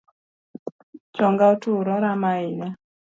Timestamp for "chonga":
1.15-1.45